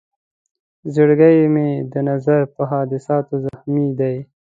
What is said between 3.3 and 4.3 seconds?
زخمي دی.